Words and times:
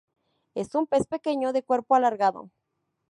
Es 0.55 0.73
un 0.73 0.87
pez 0.87 1.05
pequeño 1.05 1.53
de 1.53 1.61
cuerpo 1.61 1.93
alargado. 1.93 2.49